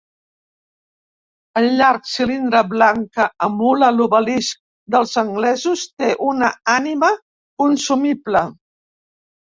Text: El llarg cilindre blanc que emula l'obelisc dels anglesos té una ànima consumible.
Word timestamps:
El 1.59 1.67
llarg 1.81 2.07
cilindre 2.11 2.61
blanc 2.71 3.05
que 3.19 3.27
emula 3.49 3.91
l'obelisc 3.99 4.59
dels 4.97 5.13
anglesos 5.25 5.85
té 5.93 6.11
una 6.33 6.51
ànima 6.79 7.11
consumible. 7.65 8.47